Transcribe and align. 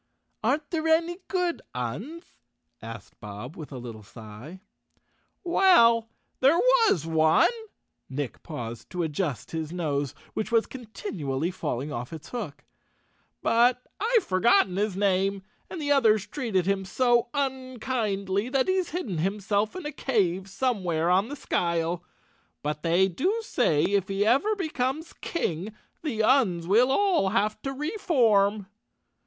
"Aren't 0.43 0.71
there 0.71 0.87
any 0.87 1.19
good 1.27 1.61
Uns?" 1.75 2.23
asked 2.81 3.19
Bob 3.19 3.55
with 3.55 3.71
a 3.71 3.79
lit¬ 3.79 3.91
tle 3.91 4.01
sigh." 4.01 4.59
Well, 5.59 6.09
there 6.39 6.57
was 6.57 7.05
one," 7.05 7.51
Nick 8.09 8.41
paused 8.41 8.89
to 8.89 9.03
adjust 9.03 9.51
his 9.51 9.71
nose, 9.71 10.15
which 10.33 10.51
was 10.51 10.65
continually 10.65 11.51
falling 11.51 11.91
off 11.93 12.11
its 12.11 12.29
hook, 12.29 12.63
"but 13.43 13.85
I've 13.99 14.23
forgotten 14.23 14.75
his 14.75 14.97
name, 14.97 15.43
and 15.69 15.79
the 15.79 15.91
others 15.91 16.25
treated 16.25 16.65
him 16.65 16.83
so 16.83 17.29
un¬ 17.35 17.79
kindly 17.79 18.49
that 18.49 18.67
he's 18.67 18.89
hidden 18.89 19.19
himself 19.19 19.75
in 19.75 19.85
a 19.85 19.91
cave 19.91 20.49
somewhere 20.49 21.11
on 21.11 21.27
the 21.27 21.35
skyle. 21.35 22.03
But 22.63 22.81
they 22.81 23.07
do 23.07 23.43
say 23.43 23.83
if 23.83 24.07
he 24.07 24.25
ever 24.25 24.55
becomes 24.55 25.13
king, 25.13 25.75
the 26.01 26.23
Uns 26.23 26.65
will 26.65 26.91
all 26.91 27.29
have 27.29 27.61
to 27.61 27.71
reform." 27.71 28.65